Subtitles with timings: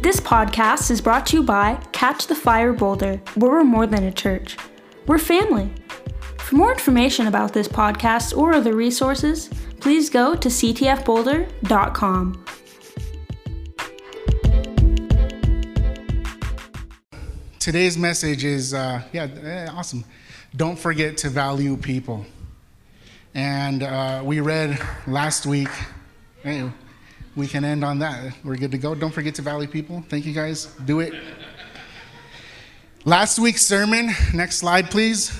[0.00, 4.04] This podcast is brought to you by Catch the Fire Boulder, where we're more than
[4.04, 4.56] a church.
[5.08, 5.72] We're family.
[6.38, 9.50] For more information about this podcast or other resources,
[9.80, 12.44] please go to ctfboulder.com.
[17.58, 20.04] Today's message is, uh, yeah, eh, awesome.
[20.54, 22.24] Don't forget to value people.
[23.34, 24.78] And uh, we read
[25.08, 25.70] last week,
[26.44, 26.70] hey,
[27.38, 28.34] we can end on that.
[28.42, 28.96] We're good to go.
[28.96, 30.04] Don't forget to value people.
[30.08, 30.66] Thank you guys.
[30.84, 31.14] Do it.
[33.04, 35.38] Last week's sermon, next slide, please.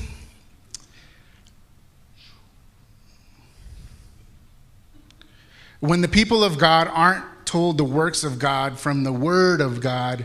[5.81, 9.81] When the people of God aren't told the works of God from the Word of
[9.81, 10.25] God,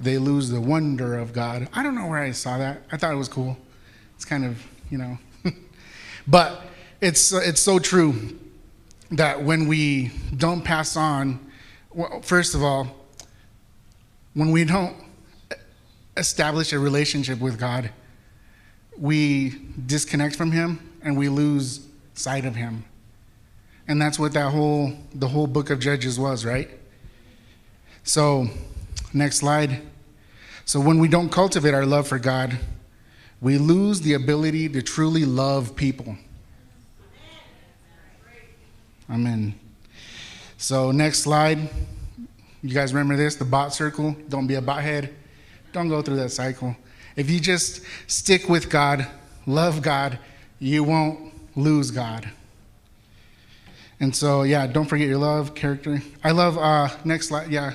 [0.00, 1.68] they lose the wonder of God.
[1.74, 2.84] I don't know where I saw that.
[2.90, 3.58] I thought it was cool.
[4.16, 5.18] It's kind of, you know.
[6.26, 6.62] but
[7.02, 8.38] it's, it's so true
[9.12, 11.38] that when we don't pass on,
[11.92, 12.88] well, first of all,
[14.34, 14.96] when we don't
[16.16, 17.90] establish a relationship with God,
[18.96, 22.84] we disconnect from Him and we lose sight of Him.
[23.86, 26.70] And that's what that whole the whole book of Judges was, right?
[28.04, 28.48] So,
[29.12, 29.82] next slide.
[30.64, 32.58] So when we don't cultivate our love for God,
[33.40, 36.16] we lose the ability to truly love people.
[39.10, 39.54] Amen.
[40.56, 41.58] So next slide.
[42.62, 43.34] You guys remember this?
[43.34, 44.16] The bot circle.
[44.28, 45.14] Don't be a bot head.
[45.72, 46.76] Don't go through that cycle.
[47.16, 49.06] If you just stick with God,
[49.46, 50.18] love God,
[50.58, 52.28] you won't lose God.
[54.00, 56.02] And so, yeah, don't forget your love, character.
[56.24, 57.74] I love, uh, next slide, yeah.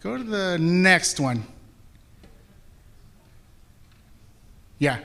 [0.00, 1.44] Go to the next one.
[4.78, 4.98] Yeah.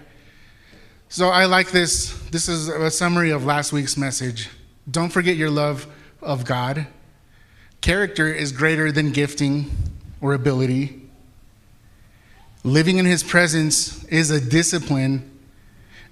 [1.09, 2.17] So I like this.
[2.29, 4.49] This is a summary of last week's message.
[4.91, 5.87] Don't forget your love
[6.21, 6.87] of God.
[7.79, 9.71] Character is greater than gifting
[10.19, 11.01] or ability.
[12.63, 15.27] Living in his presence is a discipline,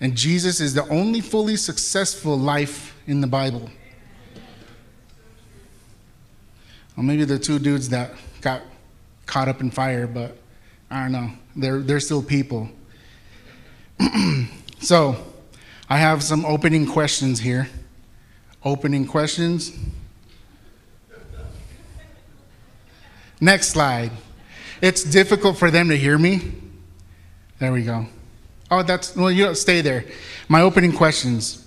[0.01, 3.69] and Jesus is the only fully successful life in the Bible.
[6.95, 8.61] Well, maybe the two dudes that got
[9.25, 10.37] caught up in fire, but
[10.89, 11.31] I don't know.
[11.55, 12.69] They're, they're still people.
[14.79, 15.15] so,
[15.87, 17.69] I have some opening questions here.
[18.63, 19.77] Opening questions.
[23.41, 24.11] Next slide.
[24.81, 26.41] It's difficult for them to hear me.
[27.59, 28.05] There we go.
[28.71, 30.05] Oh, that's, well, you don't stay there.
[30.47, 31.65] My opening questions.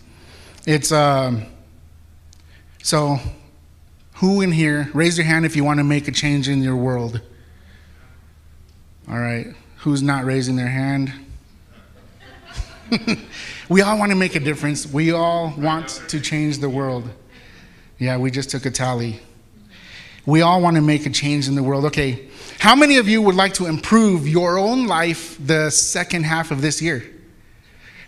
[0.67, 1.47] It's, um,
[2.83, 3.19] so,
[4.15, 6.77] who in here, raise your hand if you want to make a change in your
[6.77, 7.21] world.
[9.09, 9.47] All right.
[9.79, 11.13] Who's not raising their hand?
[13.73, 14.87] we all want to make a difference.
[14.87, 17.09] We all want to change the world.
[17.99, 19.21] Yeah, we just took a tally.
[20.27, 21.87] We all want to make a change in the world.
[21.87, 22.29] Okay,
[22.59, 26.61] how many of you would like to improve your own life the second half of
[26.61, 27.03] this year?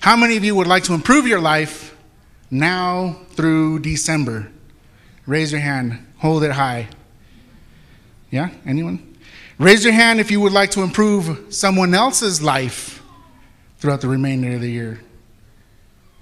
[0.01, 1.97] How many of you would like to improve your life
[2.51, 4.53] now through December?
[5.27, 6.89] Raise your hand, hold it high.
[8.31, 9.17] Yeah, anyone?
[9.59, 13.03] Raise your hand if you would like to improve someone else's life
[13.79, 15.01] throughout the remainder of the year.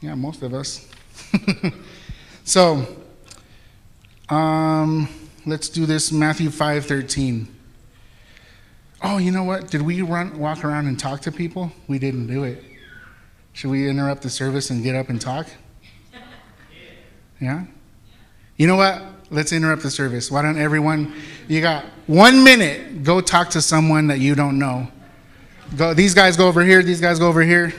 [0.02, 0.88] Yeah, most of us.
[2.44, 2.84] so,
[4.28, 5.08] um,
[5.46, 7.46] let's do this Matthew 5:13.
[9.04, 9.70] Oh, you know what?
[9.70, 11.70] Did we run walk around and talk to people?
[11.86, 12.64] We didn't do it.
[13.52, 15.46] Should we interrupt the service and get up and talk?
[17.40, 17.64] Yeah?
[18.56, 19.02] You know what?
[19.30, 20.30] Let's interrupt the service.
[20.30, 21.14] Why don't everyone,
[21.48, 24.88] you got one minute, go talk to someone that you don't know.
[25.76, 27.72] Go, these guys go over here, these guys go over here.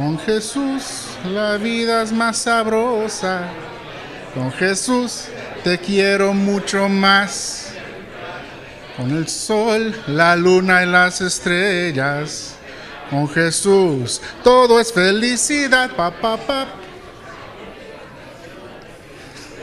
[0.00, 3.42] Con Jesús la vida es más sabrosa.
[4.32, 5.26] Con Jesús
[5.62, 7.74] te quiero mucho más.
[8.96, 12.54] Con el sol, la luna y las estrellas.
[13.10, 15.90] Con Jesús todo es felicidad.
[15.94, 16.66] Pa, pa, pa.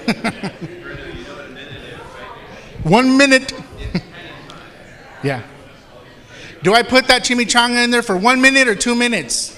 [2.84, 3.56] One minute.
[5.24, 5.42] yeah.
[6.62, 9.57] Do I put that chimichanga in there for one minute or two minutes?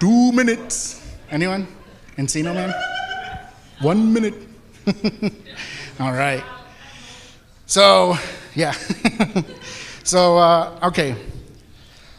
[0.00, 1.06] Two minutes.
[1.30, 1.68] Anyone?
[2.16, 2.74] Encino man?
[3.80, 4.34] One minute.
[6.00, 6.42] All right.
[7.66, 8.16] So,
[8.54, 8.72] yeah.
[10.02, 11.14] so, uh, okay.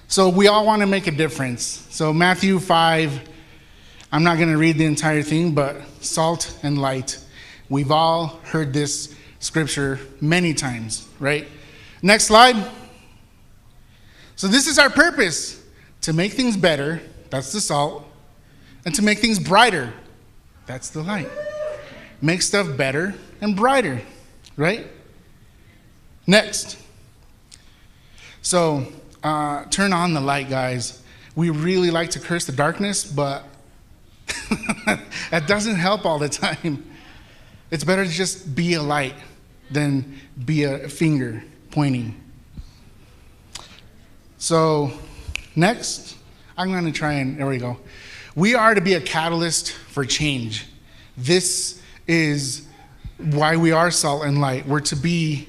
[0.08, 1.86] So, we all want to make a difference.
[1.90, 3.22] So, Matthew 5,
[4.12, 7.20] I'm not going to read the entire thing, but salt and light.
[7.70, 11.48] We've all heard this scripture many times, right?
[12.02, 12.56] Next slide.
[14.36, 15.62] So, this is our purpose
[16.02, 17.02] to make things better,
[17.32, 18.06] that's the salt,
[18.86, 19.94] and to make things brighter,
[20.66, 21.30] that's the light.
[22.22, 24.02] make stuff better and brighter,
[24.56, 24.86] right?
[26.28, 26.78] Next.
[28.42, 28.86] So,
[29.24, 31.02] uh, turn on the light, guys.
[31.36, 33.44] We really like to curse the darkness, but
[35.32, 36.86] that doesn't help all the time.
[37.72, 39.16] It's better to just be a light
[39.70, 42.22] than be a finger pointing.
[44.38, 44.92] So,
[45.56, 46.18] next,
[46.62, 47.80] I'm going to try and, there we go.
[48.36, 50.68] We are to be a catalyst for change.
[51.18, 52.68] This is
[53.18, 54.68] why we are salt and light.
[54.68, 55.48] We're to be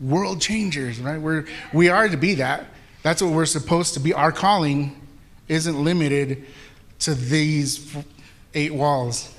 [0.00, 1.20] world changers, right?
[1.20, 2.66] We're, we are to be that.
[3.04, 4.12] That's what we're supposed to be.
[4.12, 5.00] Our calling
[5.46, 6.44] isn't limited
[7.00, 7.96] to these
[8.54, 9.32] eight walls.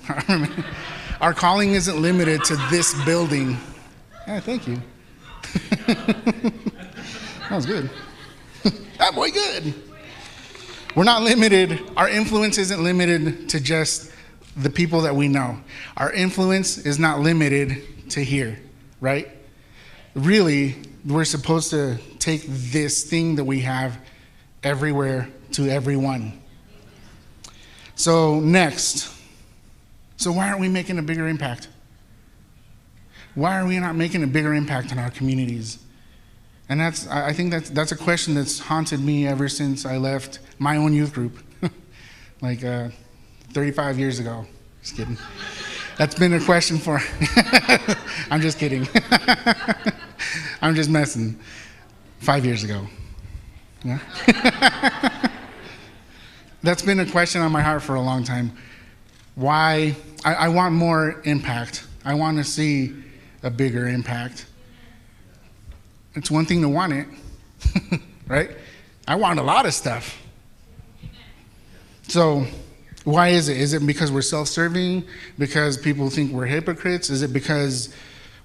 [1.19, 3.57] Our calling isn't limited to this building.
[4.25, 4.81] Yeah, thank you.
[5.87, 7.89] that was good.
[8.97, 9.73] that boy, good.
[10.95, 14.12] We're not limited, our influence isn't limited to just
[14.57, 15.59] the people that we know.
[15.97, 18.59] Our influence is not limited to here,
[19.00, 19.30] right?
[20.15, 20.75] Really,
[21.06, 23.97] we're supposed to take this thing that we have
[24.63, 26.41] everywhere to everyone.
[27.95, 29.13] So, next.
[30.18, 31.69] So, why aren't we making a bigger impact?
[33.36, 35.80] Why are we not making a bigger impact in our communities?
[36.69, 40.39] And that's, I think that's, that's a question that's haunted me ever since I left
[40.60, 41.39] my own youth group,
[42.42, 42.89] like uh,
[43.54, 44.45] 35 years ago.
[44.81, 45.18] Just kidding.
[45.98, 47.01] That's been a question for.
[48.31, 48.88] I'm just kidding.
[50.62, 51.39] I'm just messing.
[52.19, 52.86] Five years ago.
[53.83, 54.00] Yeah?
[56.62, 58.51] that's been a question on my heart for a long time.
[59.36, 59.95] Why?
[60.24, 61.88] I, I want more impact.
[62.06, 62.94] I want to see
[63.42, 64.45] a bigger impact.
[66.19, 67.07] It's one thing to want it,
[68.27, 68.51] right?
[69.07, 70.21] I want a lot of stuff.
[72.10, 72.45] So,
[73.06, 73.56] why is it?
[73.56, 75.06] Is it because we're self serving?
[75.38, 77.10] Because people think we're hypocrites?
[77.10, 77.95] Is it because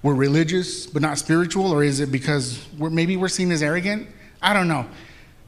[0.03, 1.69] we're religious but not spiritual?
[1.69, 4.07] Or is it because we're, maybe we're seen as arrogant?
[4.41, 4.85] I don't know.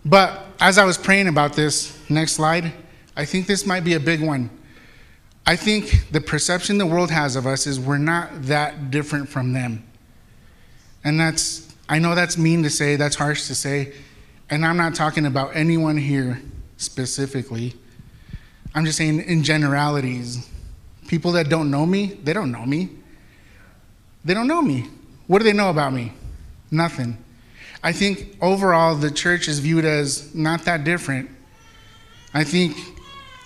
[0.03, 2.73] But as I was praying about this, next slide,
[3.15, 4.49] I think this might be a big one.
[5.45, 9.53] I think the perception the world has of us is we're not that different from
[9.53, 9.85] them.
[11.05, 13.93] And that's I know that's mean to say, that's harsh to say,
[14.49, 16.41] and I'm not talking about anyone here
[16.77, 17.75] specifically.
[18.75, 20.47] I'm just saying in generalities.
[21.07, 22.89] People that don't know me, they don't know me.
[24.25, 24.87] They don't know me.
[25.27, 26.13] What do they know about me?
[26.69, 27.17] Nothing.
[27.83, 31.29] I think overall the church is viewed as not that different.
[32.33, 32.75] I think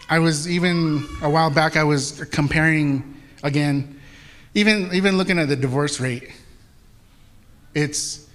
[0.10, 4.00] I was even a while back I was comparing again
[4.54, 6.32] even even looking at the divorce rate.
[7.74, 8.28] It's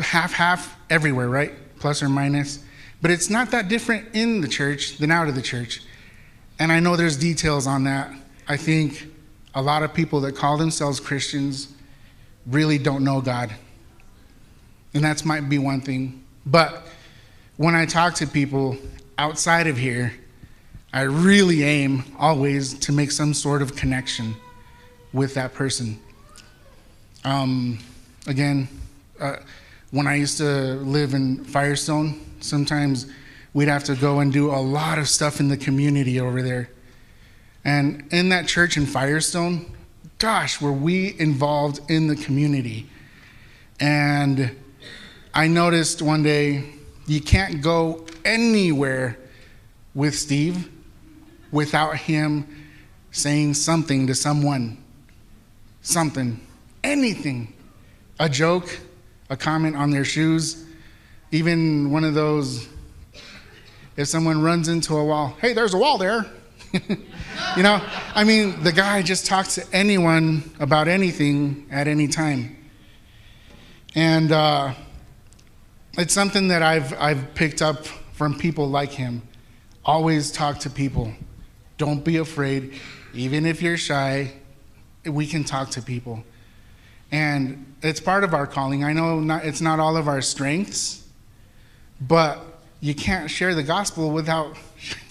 [0.00, 1.52] half half everywhere, right?
[1.78, 2.62] Plus or minus.
[3.02, 5.82] But it's not that different in the church than out of the church.
[6.58, 8.12] And I know there's details on that.
[8.46, 9.08] I think
[9.54, 11.68] a lot of people that call themselves Christians
[12.46, 13.50] really don't know God.
[14.92, 16.24] And that might be one thing.
[16.44, 16.86] But
[17.56, 18.76] when I talk to people
[19.18, 20.12] outside of here,
[20.92, 24.34] I really aim always to make some sort of connection
[25.12, 25.98] with that person.
[27.24, 27.78] Um,
[28.26, 28.68] again,
[29.20, 29.36] uh,
[29.90, 33.06] when I used to live in Firestone, sometimes
[33.52, 36.70] we'd have to go and do a lot of stuff in the community over there.
[37.64, 39.74] And in that church in Firestone,
[40.18, 42.88] gosh, were we involved in the community.
[43.80, 44.56] And
[45.34, 46.64] I noticed one day
[47.06, 49.18] you can't go anywhere
[49.94, 50.68] with Steve
[51.50, 52.46] without him
[53.10, 54.78] saying something to someone.
[55.82, 56.40] Something.
[56.84, 57.52] Anything.
[58.18, 58.78] A joke,
[59.30, 60.66] a comment on their shoes,
[61.30, 62.68] even one of those,
[63.96, 66.26] if someone runs into a wall, hey, there's a wall there.
[66.72, 67.80] you know,
[68.14, 72.56] I mean, the guy just talks to anyone about anything at any time.
[73.94, 74.74] And uh,
[75.96, 79.22] it's something that I've, I've picked up from people like him.
[79.84, 81.12] Always talk to people.
[81.78, 82.78] Don't be afraid.
[83.14, 84.32] Even if you're shy,
[85.04, 86.22] we can talk to people.
[87.12, 88.84] And it's part of our calling.
[88.84, 91.06] I know not, it's not all of our strengths,
[92.00, 92.40] but
[92.80, 94.56] you can't share the gospel without,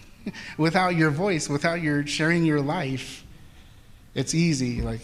[0.57, 3.25] without your voice, without your sharing your life.
[4.15, 4.81] It's easy.
[4.81, 5.01] Like,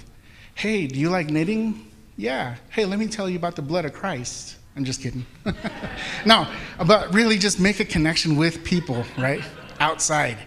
[0.56, 1.92] hey, do you like knitting?
[2.18, 2.56] Yeah.
[2.70, 4.58] Hey, let me tell you about the blood of Christ.
[4.76, 5.26] I'm just kidding.
[6.26, 6.48] no,
[6.86, 9.42] but really just make a connection with people, right?
[9.80, 10.38] Outside.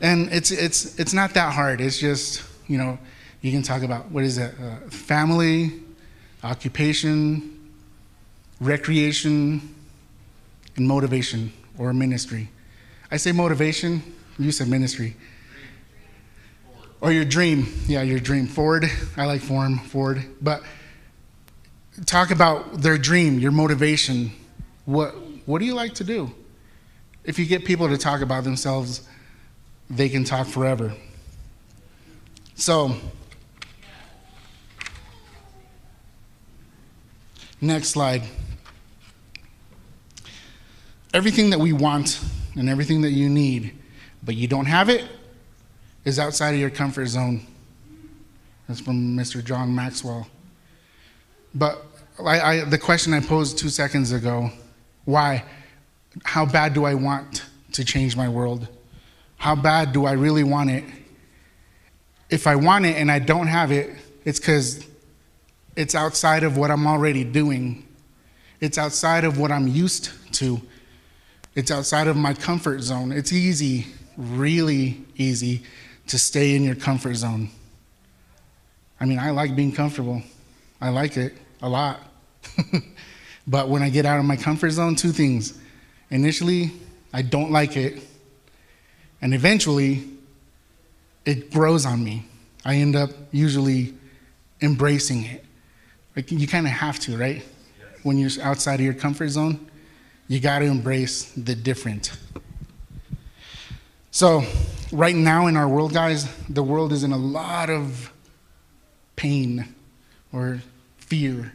[0.00, 1.80] And it's, it's, it's not that hard.
[1.80, 2.98] It's just, you know,
[3.40, 4.54] you can talk about what is it?
[4.60, 5.80] Uh, family,
[6.42, 7.72] occupation,
[8.60, 9.74] recreation,
[10.76, 12.48] and motivation or ministry.
[13.10, 14.02] I say motivation,
[14.38, 15.16] you said ministry.
[17.00, 17.66] or your dream.
[17.86, 18.46] Yeah, your dream.
[18.46, 18.84] Ford.
[19.16, 20.24] I like form, Ford.
[20.40, 20.62] But
[22.06, 24.32] talk about their dream, your motivation.
[24.84, 25.14] What
[25.46, 26.32] what do you like to do?
[27.24, 29.08] If you get people to talk about themselves,
[29.88, 30.94] they can talk forever.
[32.54, 32.94] So,
[37.60, 38.22] next slide.
[41.12, 42.20] Everything that we want
[42.56, 43.76] and everything that you need,
[44.22, 45.04] but you don't have it,
[46.04, 47.46] is outside of your comfort zone.
[48.68, 49.44] That's from Mr.
[49.44, 50.26] John Maxwell.
[51.54, 51.84] But
[52.24, 54.50] I, I, the question I posed two seconds ago
[55.04, 55.44] why?
[56.24, 58.68] How bad do I want to change my world?
[59.36, 60.84] How bad do I really want it?
[62.28, 63.90] If I want it and I don't have it,
[64.24, 64.86] it's because
[65.80, 67.88] it's outside of what I'm already doing.
[68.60, 70.60] It's outside of what I'm used to.
[71.54, 73.12] It's outside of my comfort zone.
[73.12, 73.86] It's easy,
[74.18, 75.62] really easy,
[76.08, 77.48] to stay in your comfort zone.
[79.00, 80.22] I mean, I like being comfortable,
[80.82, 81.32] I like it
[81.62, 81.98] a lot.
[83.46, 85.58] but when I get out of my comfort zone, two things.
[86.10, 86.72] Initially,
[87.14, 88.02] I don't like it.
[89.22, 90.04] And eventually,
[91.24, 92.26] it grows on me.
[92.66, 93.94] I end up usually
[94.60, 95.46] embracing it.
[96.20, 97.42] Like you kind of have to, right?
[98.02, 99.70] When you're outside of your comfort zone,
[100.28, 102.12] you got to embrace the different.
[104.10, 104.44] So,
[104.92, 108.12] right now in our world, guys, the world is in a lot of
[109.16, 109.74] pain
[110.30, 110.60] or
[110.98, 111.54] fear,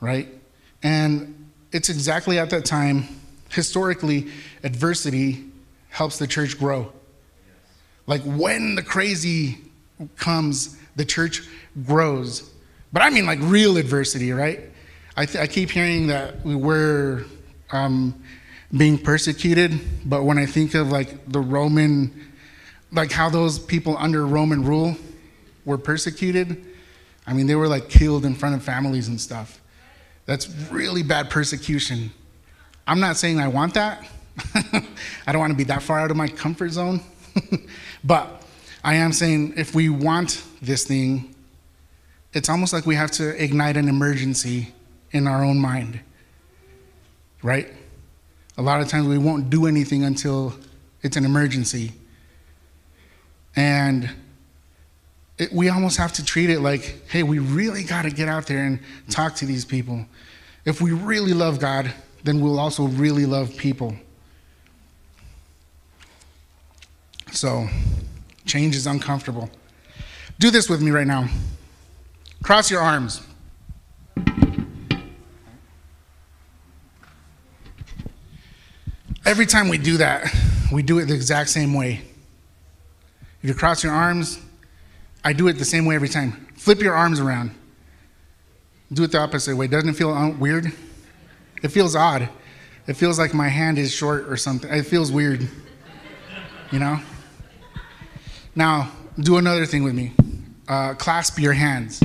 [0.00, 0.26] right?
[0.82, 3.06] And it's exactly at that time,
[3.50, 4.32] historically,
[4.64, 5.44] adversity
[5.90, 6.92] helps the church grow.
[8.08, 9.58] Like when the crazy
[10.16, 11.44] comes, the church
[11.86, 12.50] grows.
[12.94, 14.60] But I mean, like real adversity, right?
[15.16, 17.24] I, th- I keep hearing that we were
[17.72, 18.14] um,
[18.76, 22.12] being persecuted, but when I think of like the Roman,
[22.92, 24.96] like how those people under Roman rule
[25.64, 26.64] were persecuted,
[27.26, 29.60] I mean, they were like killed in front of families and stuff.
[30.26, 32.12] That's really bad persecution.
[32.86, 34.06] I'm not saying I want that.
[34.54, 37.00] I don't want to be that far out of my comfort zone.
[38.04, 38.44] but
[38.84, 41.33] I am saying if we want this thing,
[42.34, 44.74] it's almost like we have to ignite an emergency
[45.12, 46.00] in our own mind.
[47.42, 47.72] Right?
[48.58, 50.54] A lot of times we won't do anything until
[51.02, 51.92] it's an emergency.
[53.54, 54.10] And
[55.38, 58.46] it, we almost have to treat it like, hey, we really got to get out
[58.46, 60.04] there and talk to these people.
[60.64, 61.92] If we really love God,
[62.24, 63.94] then we'll also really love people.
[67.32, 67.68] So,
[68.46, 69.50] change is uncomfortable.
[70.38, 71.28] Do this with me right now.
[72.44, 73.22] Cross your arms.
[79.24, 80.30] Every time we do that,
[80.70, 82.02] we do it the exact same way.
[83.42, 84.38] If you cross your arms,
[85.24, 86.46] I do it the same way every time.
[86.54, 87.50] Flip your arms around.
[88.92, 89.66] Do it the opposite way.
[89.66, 90.70] Doesn't it feel weird?
[91.62, 92.28] It feels odd.
[92.86, 94.70] It feels like my hand is short or something.
[94.70, 95.48] It feels weird.
[96.70, 97.00] You know?
[98.54, 100.12] Now, do another thing with me.
[100.68, 102.02] Uh, clasp your hands.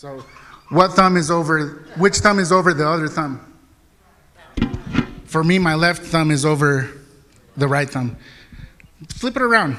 [0.00, 0.24] So,
[0.70, 3.38] what thumb is over, which thumb is over the other thumb?
[5.26, 6.88] For me, my left thumb is over
[7.58, 8.16] the right thumb.
[9.10, 9.76] Flip it around.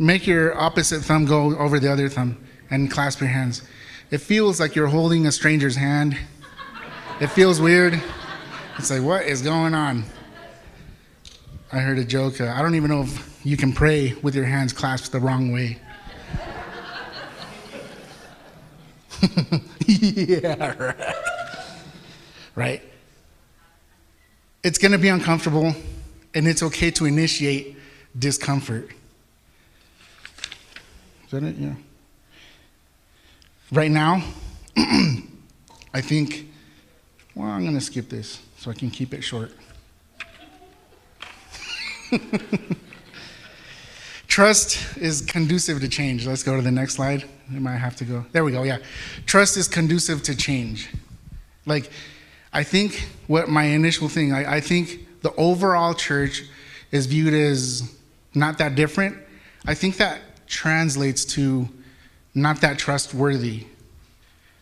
[0.00, 3.62] Make your opposite thumb go over the other thumb and clasp your hands.
[4.10, 6.18] It feels like you're holding a stranger's hand.
[7.20, 8.02] It feels weird.
[8.78, 10.02] It's like, what is going on?
[11.70, 12.40] I heard a joke.
[12.40, 15.52] Uh, I don't even know if you can pray with your hands clasped the wrong
[15.52, 15.78] way.
[19.86, 21.14] yeah, right.
[22.54, 22.82] Right?
[24.62, 25.74] It's going to be uncomfortable,
[26.34, 27.76] and it's okay to initiate
[28.18, 28.90] discomfort.
[31.24, 31.56] Is that it?
[31.56, 31.74] Yeah.
[33.70, 34.22] Right now,
[34.76, 36.48] I think,
[37.34, 39.52] well, I'm going to skip this so I can keep it short.
[44.32, 46.26] Trust is conducive to change.
[46.26, 47.28] Let's go to the next slide.
[47.54, 48.24] I might have to go.
[48.32, 48.62] There we go.
[48.62, 48.78] Yeah.
[49.26, 50.88] Trust is conducive to change.
[51.66, 51.90] Like,
[52.50, 56.44] I think what my initial thing, I, I think the overall church
[56.92, 57.94] is viewed as
[58.34, 59.18] not that different.
[59.66, 61.68] I think that translates to
[62.34, 63.66] not that trustworthy.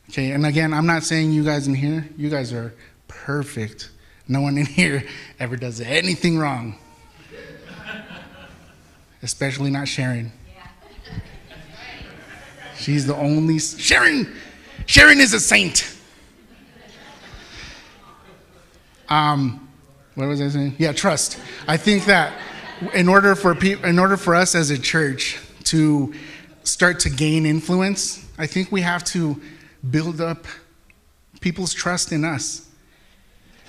[0.08, 2.74] Okay, and again, I'm not saying you guys in here, you guys are
[3.06, 3.90] perfect.
[4.26, 5.04] No one in here
[5.38, 6.74] ever does anything wrong
[9.22, 10.32] especially not Sharon.
[12.76, 14.34] She's the only Sharon.
[14.86, 15.96] Sharon is a saint.
[19.08, 19.68] Um,
[20.14, 20.76] what was I saying?
[20.78, 21.38] Yeah, trust.
[21.68, 22.32] I think that
[22.94, 26.14] in order for pe- in order for us as a church to
[26.62, 29.40] start to gain influence, I think we have to
[29.90, 30.46] build up
[31.40, 32.68] people's trust in us.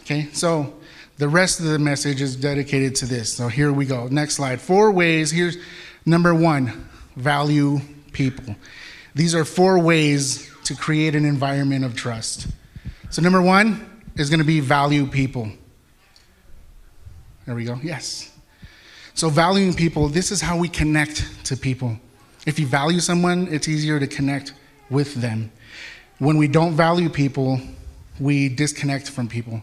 [0.02, 0.74] Okay, so
[1.22, 3.32] the rest of the message is dedicated to this.
[3.32, 4.08] So here we go.
[4.08, 4.60] Next slide.
[4.60, 5.30] Four ways.
[5.30, 5.56] Here's
[6.04, 7.80] number one value
[8.12, 8.56] people.
[9.14, 12.48] These are four ways to create an environment of trust.
[13.12, 15.52] So, number one is going to be value people.
[17.46, 17.78] There we go.
[17.84, 18.36] Yes.
[19.14, 22.00] So, valuing people, this is how we connect to people.
[22.48, 24.54] If you value someone, it's easier to connect
[24.90, 25.52] with them.
[26.18, 27.62] When we don't value people,
[28.20, 29.62] we disconnect from people.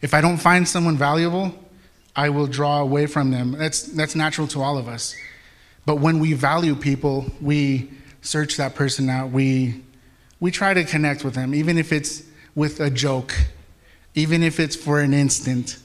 [0.00, 1.54] If I don't find someone valuable,
[2.14, 3.52] I will draw away from them.
[3.52, 5.16] That's, that's natural to all of us.
[5.86, 7.90] But when we value people, we
[8.22, 9.30] search that person out.
[9.30, 9.82] We,
[10.40, 12.22] we try to connect with them, even if it's
[12.54, 13.34] with a joke,
[14.14, 15.78] even if it's for an instant.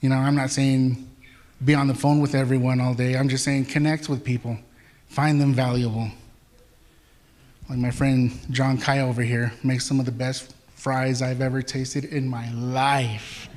[0.00, 1.08] You know, I'm not saying
[1.64, 3.16] be on the phone with everyone all day.
[3.16, 4.56] I'm just saying connect with people,
[5.08, 6.08] find them valuable.
[7.68, 11.60] Like my friend John Kai over here makes some of the best fries I've ever
[11.60, 13.48] tasted in my life.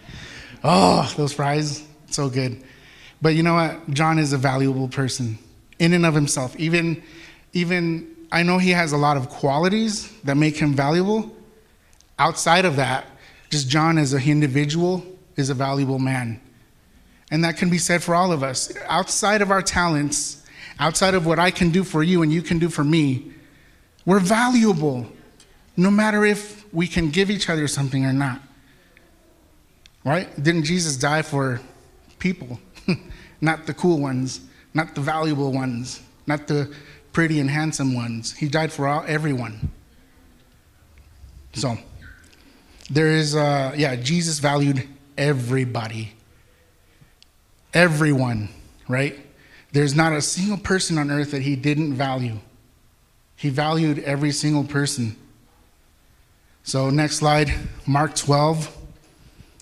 [0.62, 2.62] Oh, those fries, so good.
[3.22, 3.90] But you know what?
[3.92, 5.38] John is a valuable person
[5.80, 6.54] in and of himself.
[6.60, 7.02] Even,
[7.54, 11.32] even I know he has a lot of qualities that make him valuable.
[12.20, 13.06] Outside of that,
[13.50, 15.06] just John as an individual
[15.38, 16.42] is a valuable man.
[17.32, 18.76] And that can be said for all of us.
[18.88, 20.46] Outside of our talents,
[20.78, 23.32] outside of what I can do for you and you can do for me,
[24.06, 25.08] we're valuable,
[25.76, 28.42] no matter if we can give each other something or not.
[30.04, 30.28] Right?
[30.42, 31.62] Didn't Jesus die for
[32.20, 32.60] people?
[33.42, 34.42] not the cool ones,
[34.74, 36.74] not the valuable ones, not the
[37.14, 38.34] pretty and handsome ones.
[38.34, 39.72] He died for all, everyone.
[41.54, 41.78] So,
[42.90, 44.88] there is, uh, yeah, Jesus valued
[45.18, 46.14] everybody.
[47.74, 48.50] Everyone,
[48.88, 49.20] right?
[49.72, 52.40] There's not a single person on earth that he didn't value.
[53.36, 55.16] He valued every single person.
[56.66, 57.52] So, next slide,
[57.86, 58.78] Mark 12.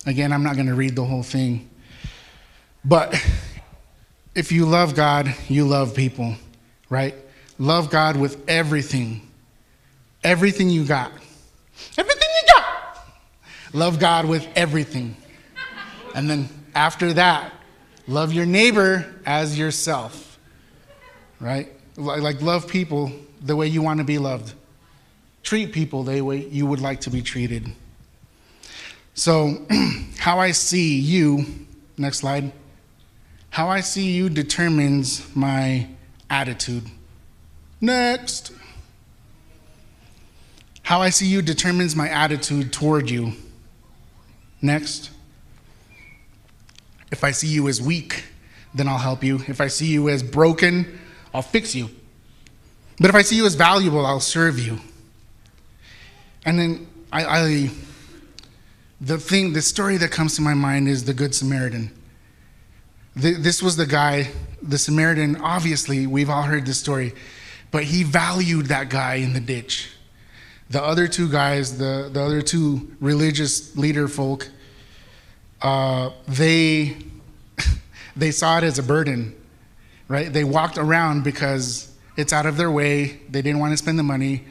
[0.05, 1.67] Again, I'm not going to read the whole thing.
[2.85, 3.19] But
[4.35, 6.35] if you love God, you love people,
[6.89, 7.15] right?
[7.57, 9.27] Love God with everything.
[10.23, 11.11] Everything you got.
[11.97, 13.07] Everything you got.
[13.73, 15.15] Love God with everything.
[16.13, 17.51] And then after that,
[18.07, 20.37] love your neighbor as yourself,
[21.39, 21.69] right?
[21.97, 23.11] Like, love people
[23.41, 24.53] the way you want to be loved.
[25.43, 27.71] Treat people the way you would like to be treated.
[29.13, 29.65] So,
[30.17, 31.45] how I see you,
[31.97, 32.51] next slide,
[33.49, 35.87] how I see you determines my
[36.29, 36.83] attitude.
[37.81, 38.53] Next.
[40.83, 43.33] How I see you determines my attitude toward you.
[44.61, 45.09] Next.
[47.11, 48.23] If I see you as weak,
[48.73, 49.41] then I'll help you.
[49.47, 50.99] If I see you as broken,
[51.33, 51.89] I'll fix you.
[52.99, 54.79] But if I see you as valuable, I'll serve you.
[56.45, 57.69] And then I, I
[59.01, 61.91] the thing, the story that comes to my mind is the Good Samaritan.
[63.15, 64.29] The, this was the guy,
[64.61, 67.13] the Samaritan, obviously, we've all heard this story,
[67.71, 69.89] but he valued that guy in the ditch.
[70.69, 74.47] The other two guys, the, the other two religious leader folk,
[75.61, 76.95] uh, they,
[78.15, 79.35] they saw it as a burden,
[80.07, 80.31] right?
[80.31, 83.19] They walked around because it's out of their way.
[83.29, 84.45] They didn't want to spend the money.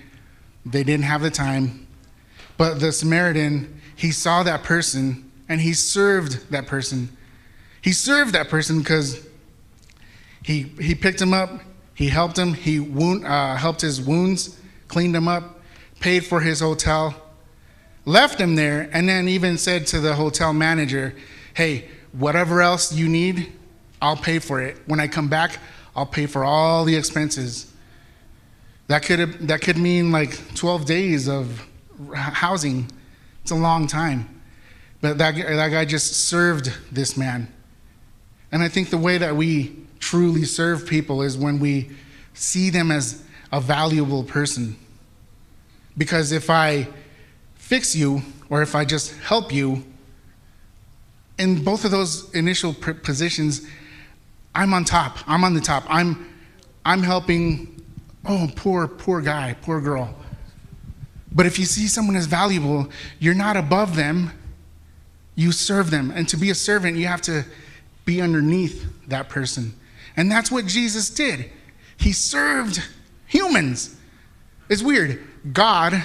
[0.64, 1.86] They didn't have the time.
[2.56, 7.16] But the Samaritan, he saw that person and he served that person.
[7.82, 9.26] He served that person because
[10.44, 11.60] he, he picked him up,
[11.94, 15.60] he helped him, he wound, uh, helped his wounds, cleaned him up,
[16.00, 17.14] paid for his hotel,
[18.04, 21.14] left him there, and then even said to the hotel manager,
[21.54, 23.52] Hey, whatever else you need,
[24.00, 24.78] I'll pay for it.
[24.86, 25.58] When I come back,
[25.94, 27.69] I'll pay for all the expenses.
[28.90, 31.64] That could, that could mean like 12 days of
[32.12, 32.90] housing.
[33.40, 34.42] It's a long time.
[35.00, 37.46] But that, that guy just served this man.
[38.50, 41.90] And I think the way that we truly serve people is when we
[42.34, 43.22] see them as
[43.52, 44.76] a valuable person.
[45.96, 46.88] Because if I
[47.54, 49.84] fix you or if I just help you,
[51.38, 53.64] in both of those initial positions,
[54.52, 55.18] I'm on top.
[55.28, 55.84] I'm on the top.
[55.88, 56.28] I'm,
[56.84, 57.79] I'm helping,
[58.30, 60.14] oh, poor, poor guy, poor girl.
[61.32, 62.88] But if you see someone as valuable,
[63.18, 64.32] you're not above them,
[65.34, 66.12] you serve them.
[66.14, 67.44] And to be a servant, you have to
[68.04, 69.74] be underneath that person.
[70.16, 71.50] And that's what Jesus did.
[71.96, 72.82] He served
[73.26, 73.96] humans.
[74.68, 75.22] It's weird.
[75.52, 76.02] God,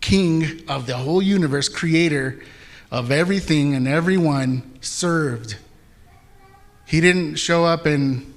[0.00, 2.40] King of the whole universe, creator
[2.90, 5.56] of everything and everyone, served.
[6.84, 8.34] He didn't show up and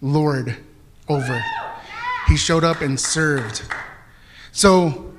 [0.00, 0.56] lord
[1.10, 1.44] over.
[2.28, 3.62] He showed up and served.
[4.52, 5.12] So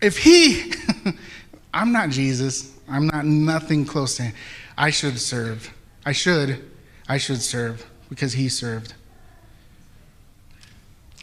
[0.00, 0.72] if he,
[1.74, 4.34] I'm not Jesus, I'm not nothing close to him.
[4.76, 5.72] I should serve.
[6.04, 6.68] I should,
[7.08, 8.94] I should serve because he served.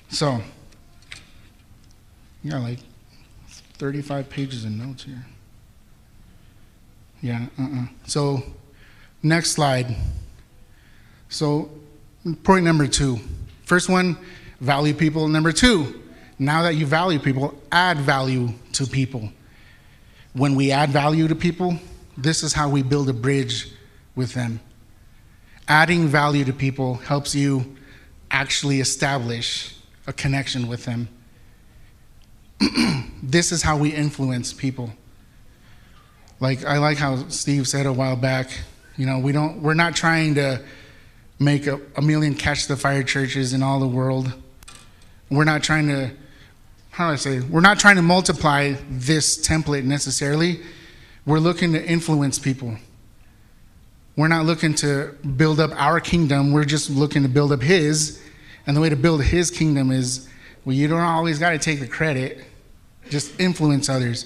[0.10, 0.42] So,
[2.44, 2.80] you got like
[3.78, 5.26] 35 pages of notes here.
[7.22, 8.44] Yeah, uh uh So,
[9.22, 9.96] next slide.
[11.28, 11.70] So,
[12.44, 13.20] point number two.
[13.70, 14.18] First one,
[14.62, 15.28] value people.
[15.28, 16.02] Number two,
[16.40, 19.30] now that you value people, add value to people.
[20.34, 21.78] When we add value to people,
[22.18, 23.72] this is how we build a bridge
[24.16, 24.60] with them.
[25.68, 27.76] Adding value to people helps you
[28.32, 29.76] actually establish
[30.08, 31.08] a connection with them.
[33.22, 34.92] this is how we influence people.
[36.40, 38.50] Like I like how Steve said a while back,
[38.98, 40.60] you know, we don't we're not trying to
[41.40, 44.34] make a, a million catch the fire churches in all the world.
[45.30, 46.12] We're not trying to
[47.00, 50.60] how do I say, we're not trying to multiply this template necessarily.
[51.26, 52.76] We're looking to influence people.
[54.18, 58.22] We're not looking to build up our kingdom, we're just looking to build up His.
[58.68, 60.28] And the way to build His kingdom is
[60.66, 62.44] well, you don't always got to take the credit,
[63.10, 64.26] just influence others.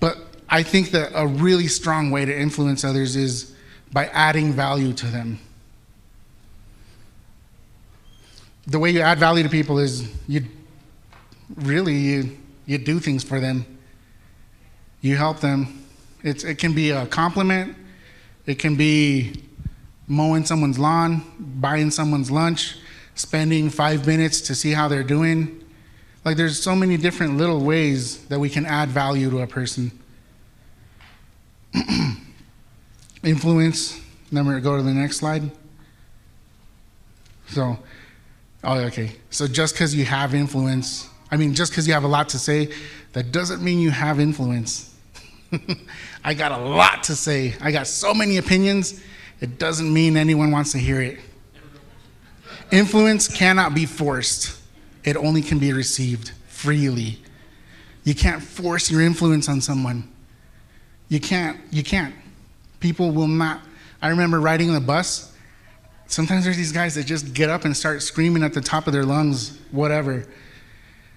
[0.00, 0.18] But
[0.48, 3.54] I think that a really strong way to influence others is
[3.92, 5.38] by adding value to them.
[8.68, 10.44] The way you add value to people is you
[11.56, 13.64] really you, you do things for them.
[15.00, 15.86] You help them.
[16.22, 17.74] It's, it can be a compliment.
[18.44, 19.42] It can be
[20.06, 22.76] mowing someone's lawn, buying someone's lunch,
[23.14, 25.64] spending five minutes to see how they're doing.
[26.26, 29.92] Like there's so many different little ways that we can add value to a person.
[33.24, 33.98] Influence.
[34.30, 35.50] Then Number go to the next slide.
[37.48, 37.78] So,
[38.64, 39.12] oh, okay.
[39.30, 42.38] So just because you have influence I mean, just because you have a lot to
[42.38, 42.72] say,
[43.12, 44.94] that doesn't mean you have influence.
[46.24, 47.54] I got a lot to say.
[47.60, 49.02] I got so many opinions,
[49.40, 51.18] it doesn't mean anyone wants to hear it.
[52.70, 54.60] Influence cannot be forced,
[55.04, 57.18] it only can be received freely.
[58.04, 60.10] You can't force your influence on someone.
[61.08, 61.60] You can't.
[61.70, 62.14] You can't.
[62.80, 63.60] People will not.
[64.00, 65.34] I remember riding the bus.
[66.08, 68.94] Sometimes there's these guys that just get up and start screaming at the top of
[68.94, 70.26] their lungs, whatever.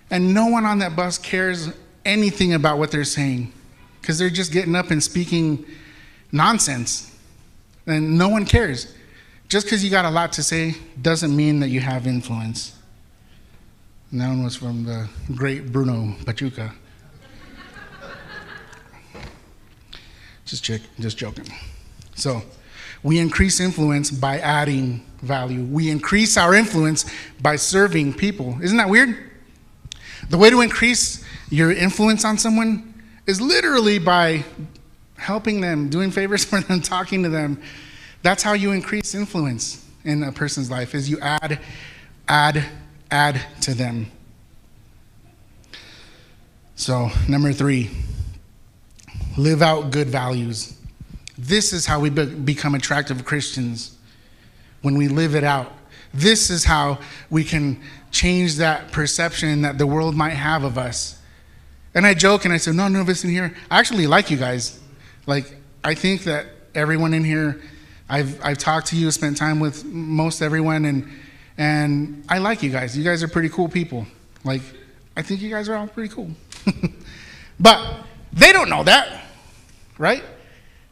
[0.10, 1.70] And no one on that bus cares
[2.04, 3.54] anything about what they're saying
[4.02, 5.66] because they're just getting up and speaking
[6.34, 7.18] nonsense.
[7.88, 8.94] And no one cares.
[9.48, 12.76] Just because you got a lot to say doesn't mean that you have influence.
[14.12, 16.74] And that one was from the great Bruno Pachuca.
[20.46, 21.48] just, check, just joking.
[22.16, 22.42] So,
[23.04, 25.64] we increase influence by adding value.
[25.64, 27.06] We increase our influence
[27.42, 28.58] by serving people.
[28.62, 29.18] Isn't that weird?
[30.30, 32.94] The way to increase your influence on someone
[33.28, 34.44] is literally by
[35.18, 37.62] helping them, doing favors for them, talking to them.
[38.24, 41.60] That's how you increase influence in a person's life is you add
[42.28, 42.66] add
[43.10, 44.12] add to them.
[46.76, 47.90] So, number 3,
[49.38, 50.81] live out good values.
[51.42, 53.98] This is how we be- become attractive Christians
[54.84, 55.74] when we live it out.
[56.14, 57.00] This is how
[57.32, 61.20] we can change that perception that the world might have of us.
[61.96, 63.56] And I joke and I said, no, us in here.
[63.72, 64.80] I actually like you guys.
[65.26, 67.60] Like, I think that everyone in here,
[68.08, 71.10] I've, I've talked to you, spent time with most everyone, and,
[71.58, 72.96] and I like you guys.
[72.96, 74.06] You guys are pretty cool people.
[74.44, 74.62] Like,
[75.18, 76.30] I think you guys are all pretty cool.
[77.60, 79.24] but they don't know that,
[79.98, 80.24] right?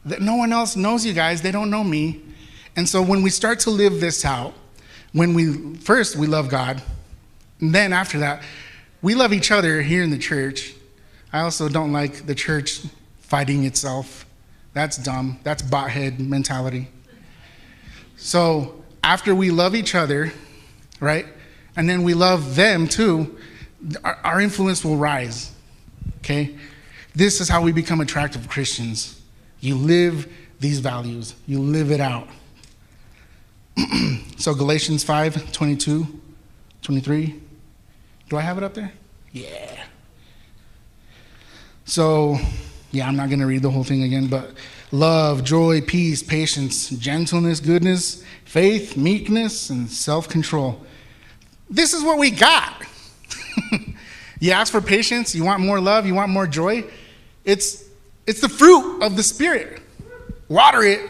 [0.05, 1.41] That no one else knows you guys.
[1.41, 2.21] They don't know me.
[2.75, 4.53] And so when we start to live this out,
[5.11, 6.81] when we first we love God,
[7.59, 8.43] and then after that,
[9.01, 10.73] we love each other here in the church.
[11.31, 12.81] I also don't like the church
[13.19, 14.25] fighting itself.
[14.73, 15.39] That's dumb.
[15.43, 16.87] That's bothead mentality.
[18.17, 20.31] So after we love each other,
[20.99, 21.25] right,
[21.75, 23.37] and then we love them too,
[24.03, 25.51] our, our influence will rise.
[26.19, 26.55] Okay?
[27.15, 29.18] This is how we become attractive Christians.
[29.59, 32.27] You live these values, you live it out.
[34.37, 36.07] so Galatians 5 22,
[36.81, 37.41] 23.
[38.29, 38.91] Do I have it up there?
[39.31, 39.83] Yeah.
[41.85, 42.37] So,
[42.91, 44.51] yeah, I'm not going to read the whole thing again, but
[44.91, 50.85] love, joy, peace, patience, gentleness, goodness, faith, meekness, and self control.
[51.69, 52.83] This is what we got.
[54.39, 56.83] you ask for patience, you want more love, you want more joy.
[57.43, 57.88] It's,
[58.29, 59.81] it's the fruit of the Spirit.
[60.49, 61.09] Water it.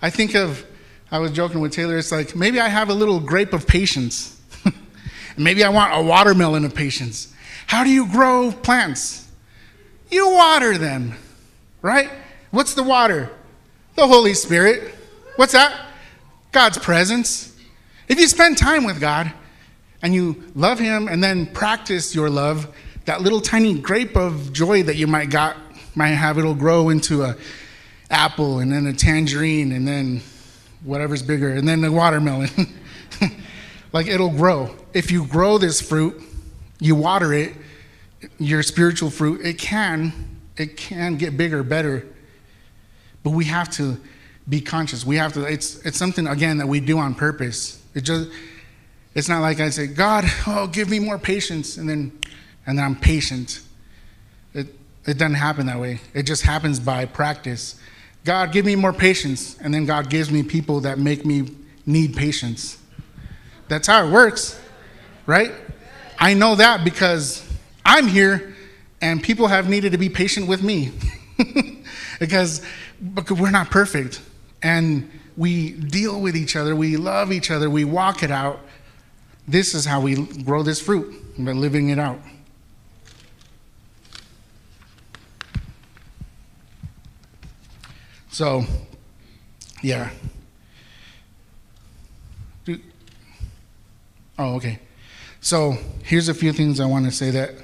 [0.00, 0.64] I think of
[1.10, 1.98] I was joking with Taylor.
[1.98, 4.40] It's like maybe I have a little grape of patience.
[5.36, 7.34] maybe I want a watermelon of patience.
[7.66, 9.30] How do you grow plants?
[10.10, 11.12] You water them,
[11.82, 12.10] right?
[12.50, 13.30] What's the water?
[13.94, 14.94] The Holy Spirit.
[15.36, 15.88] What's that?
[16.50, 17.60] God's presence.
[18.08, 19.30] If you spend time with God
[20.00, 22.74] and you love Him and then practice your love,
[23.04, 25.58] that little tiny grape of joy that you might got
[25.94, 27.36] might have it'll grow into a
[28.10, 30.20] apple and then a tangerine and then
[30.82, 32.50] whatever's bigger and then the watermelon.
[33.92, 34.74] like it'll grow.
[34.92, 36.20] If you grow this fruit,
[36.80, 37.54] you water it,
[38.38, 40.12] your spiritual fruit, it can
[40.56, 42.06] it can get bigger, better.
[43.22, 43.98] But we have to
[44.48, 45.04] be conscious.
[45.04, 47.82] We have to it's it's something again that we do on purpose.
[47.94, 48.30] It just
[49.14, 52.12] it's not like I say, God, oh, give me more patience, and then
[52.66, 53.60] and then I'm patient.
[55.06, 56.00] It doesn't happen that way.
[56.14, 57.78] It just happens by practice.
[58.24, 61.50] God, give me more patience, and then God gives me people that make me
[61.84, 62.78] need patience.
[63.68, 64.58] That's how it works,
[65.26, 65.52] right?
[66.18, 67.46] I know that because
[67.84, 68.54] I'm here
[69.02, 70.92] and people have needed to be patient with me
[72.18, 72.62] because,
[73.14, 74.22] because we're not perfect
[74.62, 78.60] and we deal with each other, we love each other, we walk it out.
[79.46, 82.18] This is how we grow this fruit by living it out.
[88.34, 88.64] So,
[89.80, 90.10] yeah.
[94.36, 94.80] Oh, okay.
[95.40, 97.54] So, here's a few things I want to say that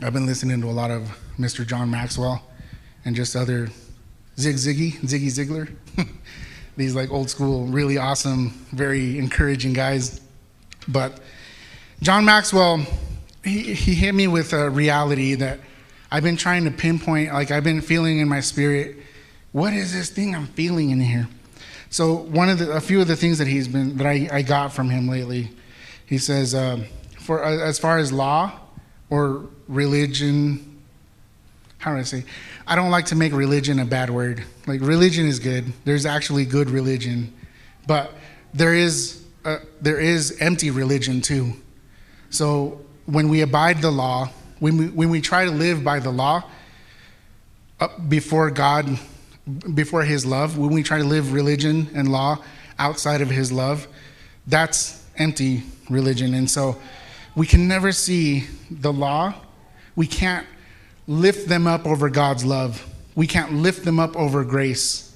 [0.00, 1.66] I've been listening to a lot of Mr.
[1.66, 2.44] John Maxwell
[3.04, 3.70] and just other
[4.38, 5.74] Zig Ziggy, Ziggy Ziglar.
[6.76, 10.20] These like old school, really awesome, very encouraging guys.
[10.86, 11.18] But
[12.02, 12.86] John Maxwell,
[13.42, 15.58] he, he hit me with a reality that
[16.12, 18.98] I've been trying to pinpoint, like I've been feeling in my spirit,
[19.52, 21.26] what is this thing I'm feeling in here?
[21.88, 24.42] So one of the, a few of the things that he's been, that I, I
[24.42, 25.48] got from him lately,
[26.04, 26.84] he says, um,
[27.18, 28.52] for uh, as far as law
[29.08, 30.82] or religion,
[31.78, 32.24] how do I say?
[32.66, 34.44] I don't like to make religion a bad word.
[34.66, 35.72] Like religion is good.
[35.86, 37.32] There's actually good religion,
[37.86, 38.12] but
[38.52, 41.54] there is uh, there is empty religion too.
[42.28, 44.28] So when we abide the law,
[44.62, 46.44] when we, when we try to live by the law
[47.80, 48.96] uh, before God,
[49.74, 52.38] before His love, when we try to live religion and law
[52.78, 53.88] outside of His love,
[54.46, 56.34] that's empty religion.
[56.34, 56.80] And so
[57.34, 59.34] we can never see the law.
[59.96, 60.46] We can't
[61.08, 62.86] lift them up over God's love.
[63.16, 65.12] We can't lift them up over grace.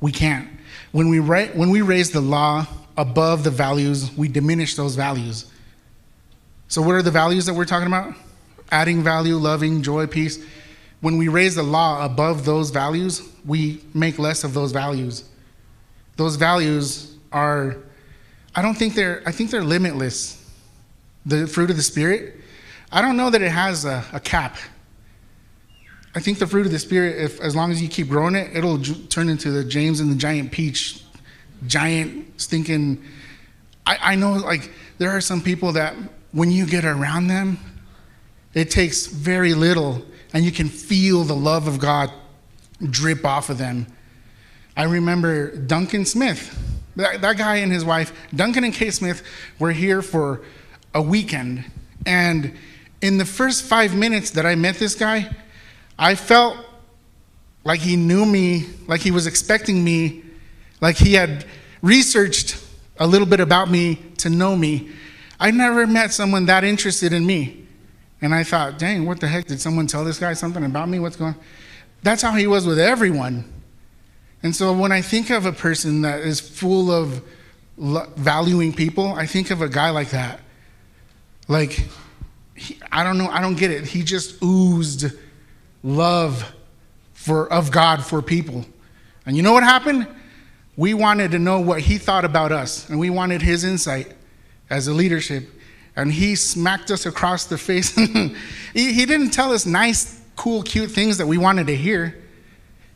[0.00, 0.48] We can't.
[0.92, 5.50] When we, ra- when we raise the law above the values, we diminish those values.
[6.68, 8.14] So, what are the values that we're talking about?
[8.70, 10.44] Adding value, loving, joy, peace.
[11.00, 15.24] When we raise the law above those values, we make less of those values.
[16.16, 17.76] Those values are,
[18.54, 20.42] I don't think they're, I think they're limitless.
[21.26, 22.36] The fruit of the Spirit,
[22.90, 24.56] I don't know that it has a, a cap.
[26.14, 28.56] I think the fruit of the Spirit, if as long as you keep growing it,
[28.56, 31.02] it'll j- turn into the James and the giant peach,
[31.66, 33.04] giant stinking.
[33.84, 35.94] I, I know, like, there are some people that
[36.32, 37.58] when you get around them,
[38.56, 42.10] it takes very little, and you can feel the love of God
[42.82, 43.86] drip off of them.
[44.74, 46.58] I remember Duncan Smith,
[46.96, 49.22] that, that guy and his wife, Duncan and Kay Smith,
[49.58, 50.40] were here for
[50.94, 51.66] a weekend.
[52.06, 52.56] And
[53.02, 55.30] in the first five minutes that I met this guy,
[55.98, 56.56] I felt
[57.62, 60.24] like he knew me, like he was expecting me,
[60.80, 61.44] like he had
[61.82, 62.58] researched
[62.98, 64.92] a little bit about me to know me.
[65.38, 67.65] I never met someone that interested in me.
[68.26, 69.46] And I thought, dang, what the heck?
[69.46, 70.98] Did someone tell this guy something about me?
[70.98, 71.40] What's going on?
[72.02, 73.44] That's how he was with everyone.
[74.42, 77.22] And so when I think of a person that is full of
[77.78, 80.40] lo- valuing people, I think of a guy like that.
[81.46, 81.86] Like,
[82.56, 83.84] he, I don't know, I don't get it.
[83.84, 85.06] He just oozed
[85.84, 86.52] love
[87.12, 88.66] for, of God for people.
[89.24, 90.08] And you know what happened?
[90.76, 94.14] We wanted to know what he thought about us, and we wanted his insight
[94.68, 95.48] as a leadership
[95.96, 97.94] and he smacked us across the face.
[98.74, 102.22] he, he didn't tell us nice, cool, cute things that we wanted to hear.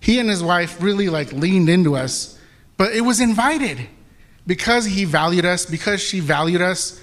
[0.00, 2.38] He and his wife really like leaned into us,
[2.76, 3.88] but it was invited
[4.46, 7.00] because he valued us, because she valued us.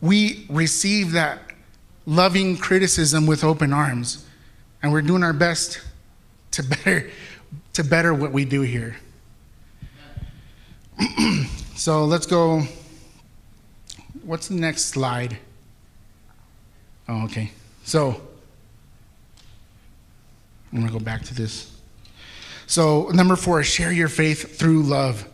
[0.00, 1.40] We received that
[2.06, 4.26] loving criticism with open arms,
[4.82, 5.80] and we're doing our best
[6.52, 7.10] to better
[7.74, 8.96] to better what we do here.
[11.76, 12.62] so let's go
[14.28, 15.38] what's the next slide?
[17.08, 17.50] Oh, okay.
[17.84, 18.20] So,
[20.70, 21.74] I'm going to go back to this.
[22.66, 25.26] So, number four, share your faith through love.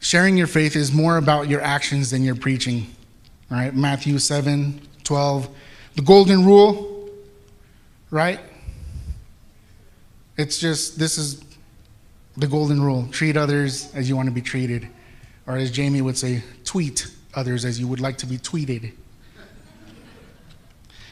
[0.00, 2.94] Sharing your faith is more about your actions than your preaching.
[3.50, 5.48] All right, Matthew 7 12.
[5.94, 7.08] The golden rule,
[8.10, 8.38] right?
[10.36, 11.42] It's just, this is
[12.36, 14.86] the golden rule treat others as you want to be treated.
[15.46, 18.92] Or as Jamie would say, tweet others as you would like to be tweeted.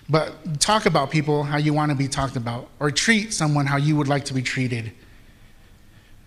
[0.09, 3.77] But talk about people how you want to be talked about, or treat someone how
[3.77, 4.93] you would like to be treated.